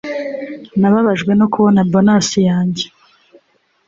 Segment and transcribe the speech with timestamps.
[0.79, 2.85] Nababajwe no kubona bonus yanjye